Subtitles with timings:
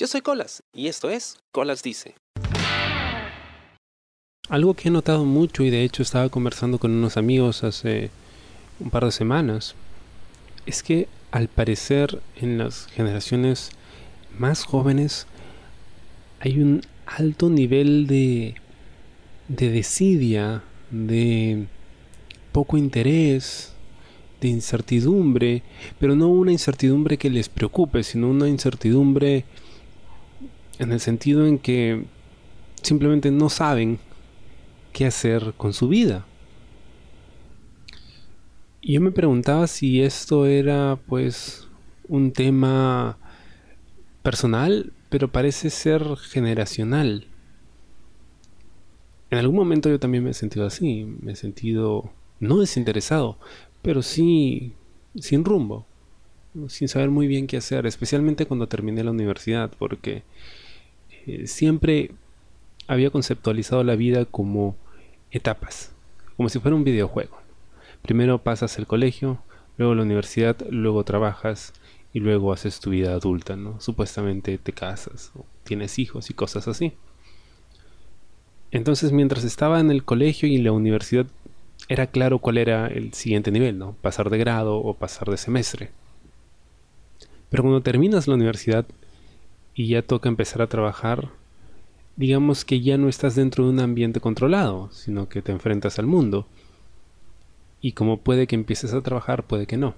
[0.00, 2.14] Yo soy Colas y esto es Colas Dice.
[4.48, 8.08] Algo que he notado mucho y de hecho estaba conversando con unos amigos hace
[8.78, 9.74] un par de semanas
[10.64, 13.72] es que al parecer en las generaciones
[14.38, 15.26] más jóvenes
[16.38, 18.54] hay un alto nivel de,
[19.48, 21.66] de desidia, de
[22.52, 23.74] poco interés,
[24.40, 25.62] de incertidumbre,
[25.98, 29.44] pero no una incertidumbre que les preocupe, sino una incertidumbre
[30.80, 32.04] en el sentido en que
[32.82, 33.98] simplemente no saben
[34.94, 36.24] qué hacer con su vida.
[38.80, 41.68] Y yo me preguntaba si esto era pues
[42.08, 43.18] un tema
[44.22, 47.26] personal, pero parece ser generacional.
[49.30, 52.10] En algún momento yo también me he sentido así, me he sentido
[52.40, 53.38] no desinteresado,
[53.82, 54.72] pero sí
[55.14, 55.86] sin rumbo,
[56.68, 60.22] sin saber muy bien qué hacer, especialmente cuando terminé la universidad, porque
[61.26, 62.12] eh, siempre
[62.86, 64.76] había conceptualizado la vida como
[65.30, 65.92] etapas,
[66.36, 67.38] como si fuera un videojuego.
[68.02, 69.42] Primero pasas el colegio,
[69.76, 71.72] luego la universidad, luego trabajas
[72.12, 73.80] y luego haces tu vida adulta, ¿no?
[73.80, 76.94] Supuestamente te casas, o tienes hijos y cosas así.
[78.72, 81.26] Entonces, mientras estaba en el colegio y en la universidad,
[81.88, 83.94] era claro cuál era el siguiente nivel, ¿no?
[84.00, 85.90] Pasar de grado o pasar de semestre.
[87.48, 88.86] Pero cuando terminas la universidad
[89.74, 91.30] y ya toca empezar a trabajar,
[92.16, 96.06] digamos que ya no estás dentro de un ambiente controlado, sino que te enfrentas al
[96.06, 96.46] mundo.
[97.80, 99.94] Y como puede que empieces a trabajar, puede que no.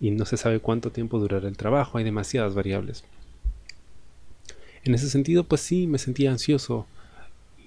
[0.00, 3.04] Y no se sabe cuánto tiempo durará el trabajo, hay demasiadas variables.
[4.84, 6.86] En ese sentido, pues sí, me sentía ansioso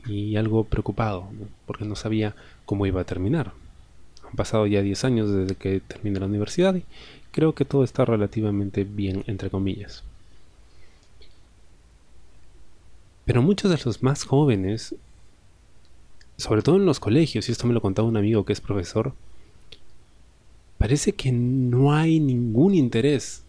[0.06, 1.28] y algo preocupado,
[1.66, 3.54] porque no sabía cómo iba a terminar.
[4.30, 6.84] Han pasado ya 10 años desde que terminé la universidad y
[7.32, 10.04] creo que todo está relativamente bien, entre comillas.
[13.28, 14.96] Pero muchos de los más jóvenes,
[16.38, 19.14] sobre todo en los colegios, y esto me lo contaba un amigo que es profesor,
[20.78, 23.44] parece que no hay ningún interés,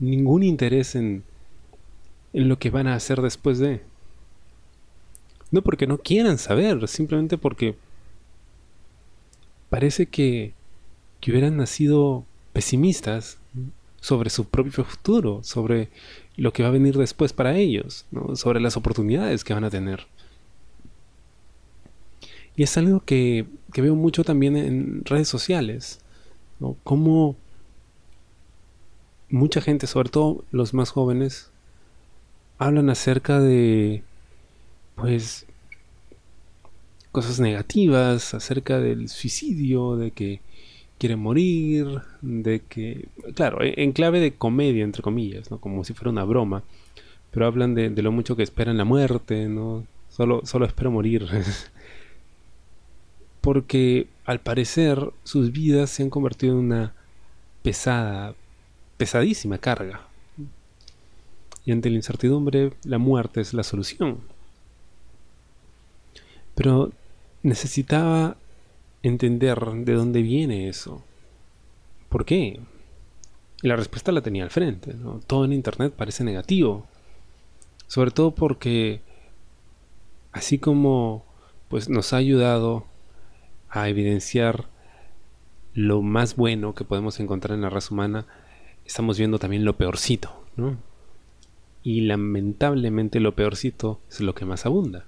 [0.00, 1.22] ningún interés en,
[2.32, 3.80] en lo que van a hacer después de...
[5.52, 7.76] No porque no quieran saber, simplemente porque
[9.70, 10.52] parece que,
[11.20, 13.38] que hubieran nacido pesimistas
[14.04, 15.88] sobre su propio futuro, sobre
[16.36, 18.04] lo que va a venir después para ellos,
[18.34, 20.06] sobre las oportunidades que van a tener.
[22.54, 26.00] Y es algo que, que veo mucho también en redes sociales,
[26.60, 26.76] ¿no?
[26.84, 27.34] Cómo
[29.30, 31.50] mucha gente, sobre todo los más jóvenes,
[32.58, 34.02] hablan acerca de
[34.96, 35.46] pues
[37.10, 40.42] cosas negativas acerca del suicidio, de que
[40.98, 45.58] quiere morir, de que, claro, e, en clave de comedia, entre comillas, ¿no?
[45.58, 46.62] Como si fuera una broma,
[47.30, 49.84] pero hablan de, lo mucho que esperan la muerte, ¿no?
[50.08, 51.26] Solo, solo espero morir.
[53.40, 56.94] Porque al parecer sus vidas se han convertido en una
[57.62, 58.34] pesada,
[58.96, 60.00] pesadísima carga.
[61.66, 64.20] Y ante la incertidumbre, la muerte es la solución.
[66.54, 66.92] Pero
[67.42, 68.36] necesitaba
[69.08, 71.04] entender de dónde viene eso.
[72.08, 72.60] ¿Por qué?
[73.62, 74.94] Y la respuesta la tenía al frente.
[75.26, 76.86] Todo en Internet parece negativo.
[77.86, 79.02] Sobre todo porque,
[80.32, 81.24] así como
[81.68, 82.86] pues, nos ha ayudado
[83.68, 84.68] a evidenciar
[85.74, 88.26] lo más bueno que podemos encontrar en la raza humana,
[88.86, 90.78] estamos viendo también lo peorcito, ¿no?
[91.82, 95.04] Y lamentablemente lo peorcito es lo que más abunda.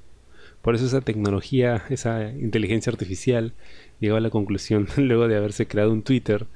[0.60, 3.54] Por eso esa tecnología, esa inteligencia artificial,
[4.00, 6.46] llegó a la conclusión, luego de haberse creado un Twitter,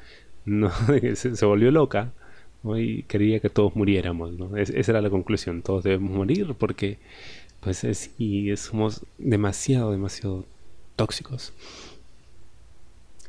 [0.45, 0.71] ¿no?
[1.15, 2.13] se, se volvió loca
[2.77, 4.33] y quería que todos muriéramos.
[4.33, 4.57] ¿no?
[4.57, 6.99] esa era la conclusión, todos debemos morir porque
[7.61, 10.45] pues es, y somos demasiado, demasiado
[10.97, 11.53] tóxicos.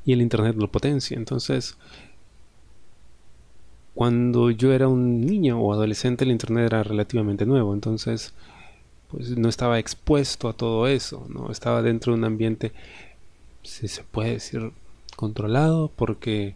[0.06, 1.18] Y el Internet lo potencia.
[1.18, 1.78] Entonces,
[3.94, 7.74] cuando yo era un niño o adolescente, el Internet era relativamente nuevo.
[7.74, 8.34] Entonces,
[9.10, 11.52] pues no estaba expuesto a todo eso, ¿no?
[11.52, 12.72] Estaba dentro de un ambiente,
[13.64, 14.72] si se puede decir,
[15.16, 16.56] controlado, porque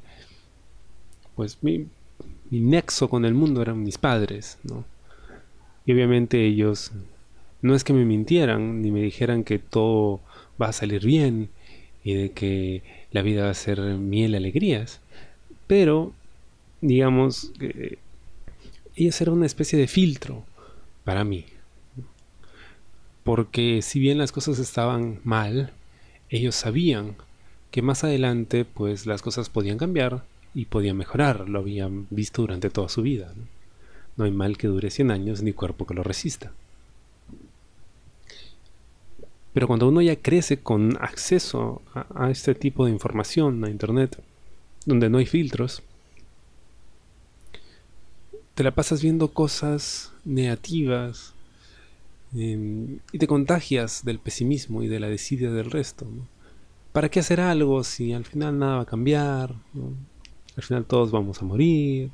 [1.35, 1.87] pues mi,
[2.49, 4.85] mi nexo con el mundo eran mis padres, ¿no?
[5.85, 6.91] Y obviamente ellos
[7.61, 10.21] no es que me mintieran ni me dijeran que todo
[10.61, 11.49] va a salir bien
[12.03, 14.99] y de que la vida va a ser miel y alegrías,
[15.67, 16.13] pero
[16.81, 17.97] digamos que
[18.95, 20.43] ellos eran una especie de filtro
[21.03, 21.45] para mí,
[23.23, 25.71] porque si bien las cosas estaban mal,
[26.29, 27.15] ellos sabían
[27.71, 30.23] que más adelante pues las cosas podían cambiar
[30.53, 33.33] y podían mejorar, lo habían visto durante toda su vida.
[34.17, 36.51] No hay mal que dure 100 años ni cuerpo que lo resista.
[39.53, 44.21] Pero cuando uno ya crece con acceso a, a este tipo de información, a Internet,
[44.85, 45.81] donde no hay filtros,
[48.53, 51.34] te la pasas viendo cosas negativas
[52.35, 56.07] em, y te contagias del pesimismo y de la desidia del resto.
[56.91, 59.55] ¿Para qué hacer algo si al final nada va a cambiar?
[60.55, 62.09] Al final todos vamos a morir.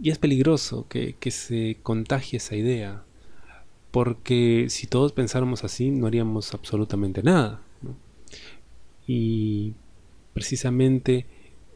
[0.00, 3.04] Y es peligroso que, se contagie esa idea,
[3.90, 7.60] porque si todos pensáramos así no haríamos absolutamente nada.
[9.06, 9.74] Y
[10.32, 11.26] precisamente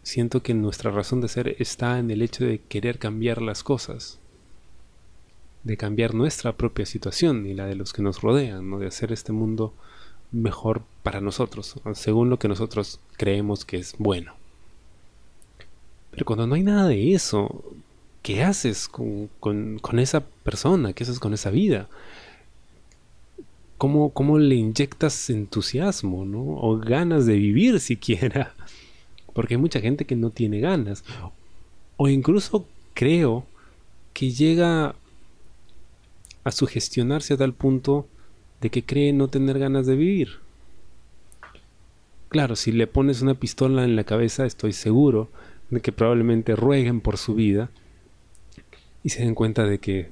[0.03, 4.19] siento que nuestra razón de ser está en el hecho de querer cambiar las cosas,
[5.65, 8.79] de cambiar nuestra propia situación y la de los que nos rodean, ¿no?
[8.79, 9.75] de hacer este mundo
[10.31, 14.35] mejor para nosotros, según lo que nosotros creemos que es bueno.
[16.11, 17.65] Pero cuando no hay nada de eso,
[18.23, 19.31] ¿qué haces con,
[19.99, 20.93] esa persona?
[20.93, 21.89] ¿Qué haces con esa vida?
[23.79, 26.41] ¿Cómo, ¿Cómo, le inyectas entusiasmo, ¿no?
[26.41, 28.55] O ganas de vivir siquiera.
[29.33, 31.05] Porque hay mucha gente que no tiene ganas.
[31.97, 33.47] O incluso creo
[34.13, 34.97] que llega
[36.49, 38.09] a sugestionarse a tal punto
[38.61, 40.41] de que cree no tener ganas de vivir.
[42.29, 45.29] Claro, si le pones una pistola en la cabeza, estoy seguro
[45.71, 47.71] de que probablemente rueguen por su vida
[49.03, 50.11] y se den cuenta de que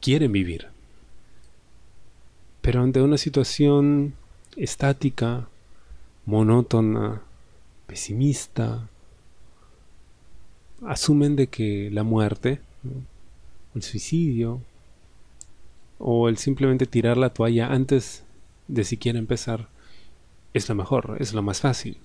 [0.00, 0.68] quieren vivir.
[2.60, 4.14] Pero ante una situación
[4.56, 5.48] estática,
[6.26, 7.22] monótona,
[7.86, 8.88] pesimista,
[10.86, 12.60] asumen de que la muerte,
[13.74, 14.60] el suicidio,
[15.98, 18.24] o el simplemente tirar la toalla antes
[18.68, 19.68] de siquiera empezar,
[20.54, 21.98] es lo mejor, es lo más fácil.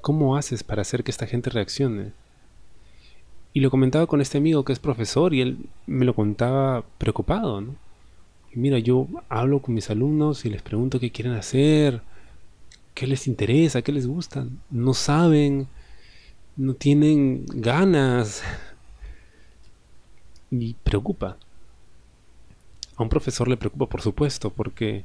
[0.00, 2.12] ¿Cómo haces para hacer que esta gente reaccione?
[3.52, 7.60] Y lo comentaba con este amigo que es profesor y él me lo contaba preocupado,
[7.60, 7.76] ¿no?
[8.54, 12.02] Mira, yo hablo con mis alumnos y les pregunto qué quieren hacer,
[12.94, 14.46] qué les interesa, qué les gusta.
[14.70, 15.68] No saben,
[16.56, 18.42] no tienen ganas.
[20.52, 21.38] Y preocupa.
[22.96, 25.04] A un profesor le preocupa, por supuesto, porque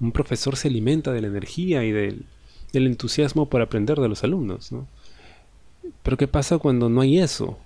[0.00, 2.24] un profesor se alimenta de la energía y del,
[2.72, 4.72] entusiasmo por aprender de los alumnos.
[4.72, 4.88] ¿no?
[6.02, 7.56] Pero ¿qué pasa cuando no hay eso?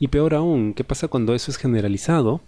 [0.00, 2.40] Y peor aún, ¿qué pasa cuando eso es generalizado?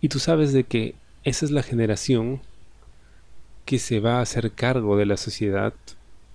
[0.00, 2.40] Y tú sabes de que esa es la generación
[3.64, 5.72] que se va a hacer cargo de la sociedad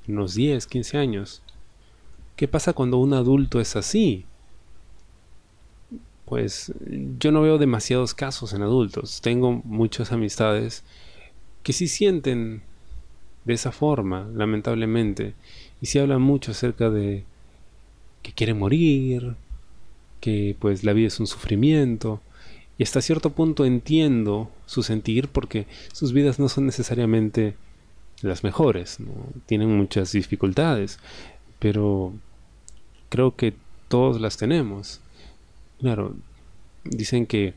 [0.07, 1.41] en unos 10, 15 años.
[2.37, 4.25] ¿Qué pasa cuando un adulto es así?
[6.27, 6.73] Pues
[7.19, 9.21] yo no veo demasiados casos en adultos.
[9.21, 10.83] Tengo muchas amistades
[11.63, 12.61] que sí sienten
[13.45, 15.33] de esa forma, lamentablemente.
[15.81, 17.23] Y sí hablan mucho acerca de
[18.21, 19.35] que quieren morir,
[20.19, 22.21] que pues la vida es un sufrimiento.
[22.77, 27.55] Y hasta cierto punto entiendo su sentir porque sus vidas no son necesariamente
[28.21, 28.97] las mejores,
[29.45, 30.99] tienen muchas dificultades,
[31.59, 32.13] pero
[33.09, 33.53] creo que
[33.87, 35.01] todos las tenemos.
[35.79, 36.15] Claro,
[36.83, 37.53] dicen que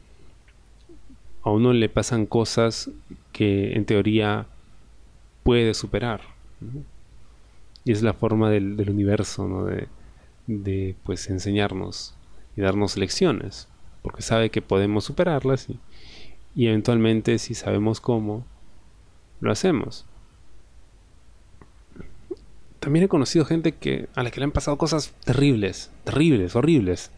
[1.43, 2.91] a uno le pasan cosas
[3.33, 4.47] que en teoría
[5.43, 6.21] puede superar.
[7.85, 9.65] Y es la forma del, universo, ¿no?
[10.47, 12.15] De, pues enseñarnos
[12.57, 13.69] y darnos lecciones
[14.03, 15.69] porque sabe que podemos superarlas
[16.55, 18.45] y, eventualmente si sabemos cómo,
[19.41, 20.07] lo hacemos.
[22.81, 27.11] También he conocido gente que a la que le han pasado cosas terribles, terribles, horribles,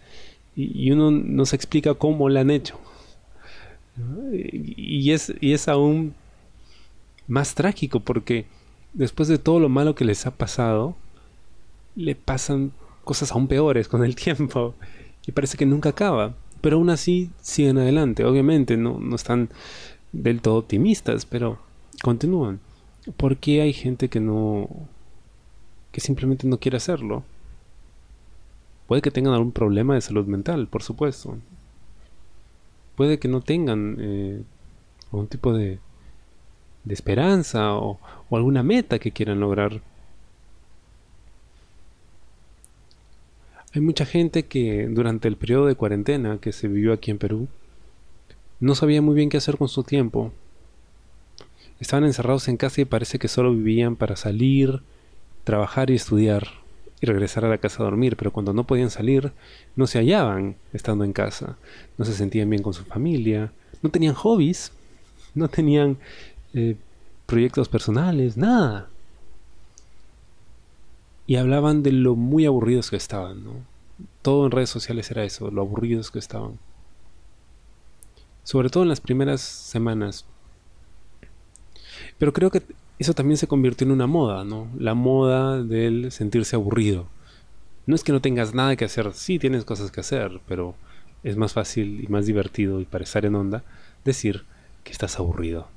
[0.55, 2.79] y, uno no se explica cómo la han hecho.
[4.33, 6.15] Y, es, y es aún
[7.29, 8.47] más trágico porque
[8.93, 10.97] después de todo lo malo que les ha pasado,
[11.95, 12.73] le pasan
[13.05, 14.75] cosas aún peores con el tiempo
[15.27, 18.25] y parece que nunca acaba pero aún así siguen adelante.
[18.25, 19.51] Obviamente no, no están
[20.13, 21.59] del todo optimistas, pero
[22.03, 22.61] continúan.
[23.19, 24.69] Porque hay gente que no.
[25.91, 27.25] que simplemente no quiere hacerlo.
[28.93, 31.39] Puede que tengan algún problema de salud mental, por supuesto.
[32.95, 34.43] Puede que no tengan eh,
[35.11, 35.79] algún tipo de,
[36.87, 39.81] esperanza o, o alguna meta que quieran lograr
[43.73, 47.49] Hay mucha gente que durante el periodo de cuarentena que se vivió aquí en Perú
[48.61, 50.35] no sabía muy bien qué hacer con su tiempo.
[51.81, 54.83] Estaban encerrados en casa y parece que solo vivían para salir,
[55.45, 56.62] trabajar y estudiar
[57.03, 59.33] y regresar a la casa a dormir, pero cuando no podían salir
[59.77, 61.59] no se hallaban estando en casa,
[61.99, 64.73] no se sentían bien con su familia, no tenían hobbies,
[65.35, 65.99] no tenían
[66.55, 66.77] eh,
[67.27, 68.89] proyectos personales, nada
[71.27, 73.53] y hablaban de lo muy aburridos que estaban, ¿no?
[74.23, 76.59] todo en redes sociales era eso, lo aburridos que estaban.
[78.45, 80.25] Sobre todo en las primeras semanas.
[82.19, 82.63] Pero creo que
[82.99, 84.69] eso también se convirtió en una moda, ¿no?
[84.79, 87.07] La moda del sentirse aburrido.
[87.87, 90.75] No es que no tengas nada que hacer, sí tienes cosas que hacer, pero
[91.25, 93.65] es más fácil y más divertido y para estar en onda
[94.05, 94.45] decir
[94.85, 95.69] que estás aburrido.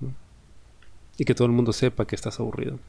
[1.18, 2.80] Y que todo el mundo sepa que estás aburrido.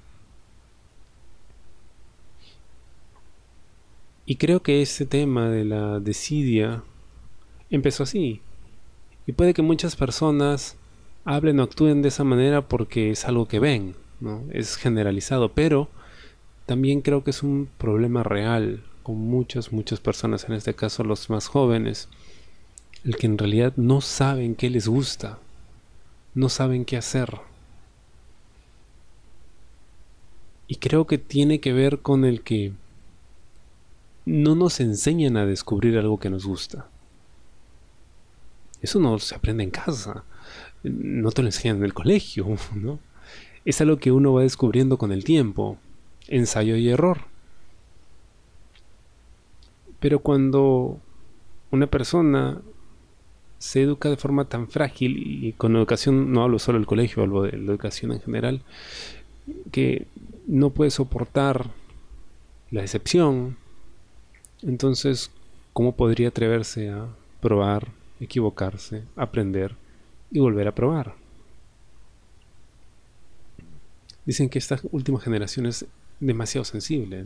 [4.27, 6.83] Y creo que ese tema de la desidia
[7.71, 8.41] empezó así.
[9.27, 10.77] Y puede que muchas personas
[11.25, 14.45] hablen o actúen de esa manera porque es algo que ven, ¿no?
[14.51, 15.89] Es generalizado, pero
[16.67, 21.31] también creo que es un problema real con muchas, muchas personas, en este caso los
[21.31, 22.09] más jóvenes,
[23.05, 25.39] el que en realidad no saben qué les gusta,
[26.35, 27.41] no saben qué hacer.
[30.67, 32.73] Y creo que tiene que ver con el que
[34.25, 36.89] no nos enseñan a descubrir algo que nos gusta.
[38.83, 40.25] Eso no se aprende en casa,
[40.83, 42.99] no te lo enseñan en el colegio, ¿no?
[43.67, 45.77] Es algo que uno va descubriendo con el tiempo,
[46.29, 47.23] ensayo y error.
[50.01, 50.99] Pero cuando
[51.73, 52.63] una persona
[53.59, 57.43] se educa de forma tan frágil y con educación, no hablo solo del colegio, hablo
[57.43, 58.63] de la educación en general,
[59.73, 60.07] que
[60.47, 61.71] no puede soportar
[62.71, 63.57] la decepción,
[64.63, 65.31] entonces,
[65.73, 67.09] ¿cómo podría atreverse a
[67.41, 67.89] probar,
[68.21, 69.75] equivocarse, aprender
[70.31, 71.26] y volver a probar?
[74.27, 75.87] Dicen que esta última generación es
[76.21, 77.25] demasiado sensible,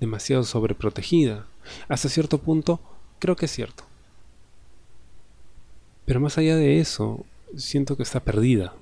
[0.00, 1.46] demasiado sobreprotegida.
[1.88, 2.80] Hasta cierto punto,
[3.18, 3.84] creo que es cierto.
[6.04, 7.24] Pero más allá de eso,
[7.56, 8.74] siento que está perdida.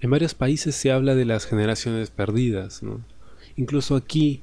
[0.00, 2.82] En varios países se habla de las generaciones perdidas,
[3.56, 4.42] Incluso aquí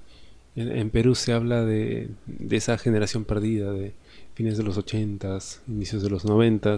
[0.55, 2.09] en, Perú se habla de,
[2.49, 3.93] esa generación perdida de
[4.35, 5.37] fines de los 80
[5.67, 6.75] inicios de los 90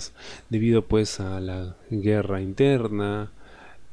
[0.49, 3.31] debido pues a la guerra interna,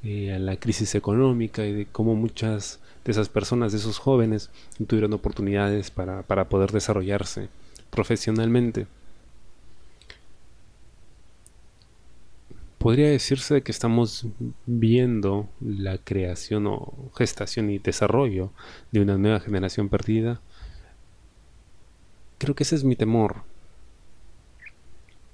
[0.07, 4.51] eh, a la crisis económica y de cómo muchas de esas personas, de esos jóvenes,
[4.87, 7.49] tuvieron oportunidades para, para poder desarrollarse
[7.91, 8.87] profesionalmente.
[12.87, 14.27] podría decirse que estamos
[14.65, 18.53] viendo la creación o gestación y desarrollo
[18.93, 20.41] de una nueva generación perdida.
[22.39, 23.43] Creo que ese es mi temor.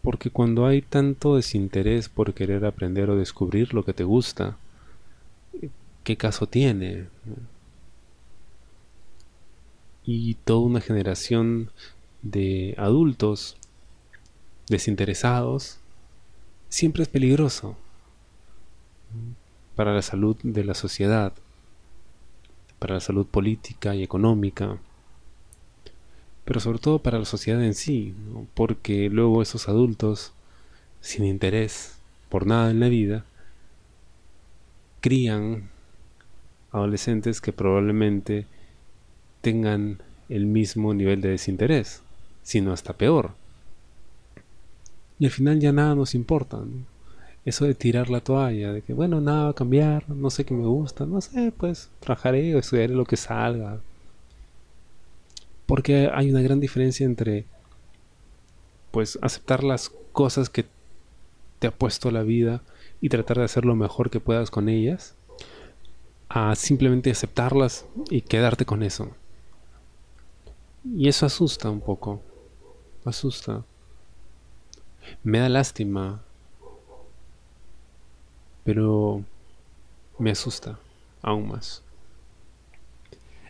[0.00, 4.56] Porque cuando hay tanto desinterés por querer aprender o descubrir lo que te gusta,
[6.04, 7.08] ¿qué caso tiene?
[10.04, 11.70] Y toda una generación
[12.22, 13.56] de adultos
[14.68, 15.78] desinteresados
[16.68, 17.76] siempre es peligroso
[19.76, 21.32] para la salud de la sociedad,
[22.78, 24.78] para la salud política y económica,
[26.44, 28.14] pero sobre todo para la sociedad en sí,
[28.54, 30.32] porque luego esos adultos,
[31.00, 33.24] sin interés por nada en la vida,
[35.02, 35.68] crían
[36.70, 38.46] adolescentes que probablemente
[39.42, 39.98] tengan
[40.30, 42.02] el mismo nivel de desinterés,
[42.42, 43.32] sino hasta peor
[45.22, 46.58] y al final ya nada nos importa.
[47.44, 50.52] Eso de tirar la toalla, de que bueno, nada va a cambiar, no sé qué
[50.52, 53.78] me gusta, no sé, pues trabajaré o estudiaré lo que salga.
[55.64, 57.44] Porque hay una gran diferencia entre
[58.90, 60.64] pues aceptar las cosas que
[61.60, 62.60] te ha puesto la vida
[63.02, 65.16] y tratar de hacer lo mejor que puedas con ellas
[66.28, 69.10] a simplemente aceptarlas y quedarte con eso.
[70.84, 72.22] Y eso asusta un poco.
[73.04, 73.64] Asusta.
[75.24, 76.22] Me da lástima,
[78.64, 79.24] pero
[80.18, 80.78] me asusta
[81.22, 81.82] aún más.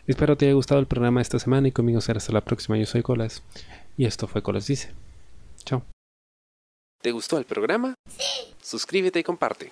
[0.07, 2.77] Espero te haya gustado el programa de esta semana y conmigo será hasta la próxima.
[2.77, 3.43] Yo soy Colas
[3.97, 4.91] y esto fue Colas Dice.
[5.63, 5.83] Chao.
[7.01, 7.93] ¿Te gustó el programa?
[8.09, 8.52] Sí.
[8.63, 9.71] Suscríbete y comparte.